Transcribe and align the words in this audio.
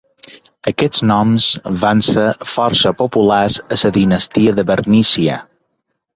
Aquests 0.69 1.03
noms 1.11 1.49
van 1.83 2.01
ser 2.07 2.23
força 2.53 2.95
populars 3.03 3.59
a 3.77 3.81
la 3.83 3.93
dinastia 4.01 4.57
de 4.63 4.67
Bernícia. 4.73 5.39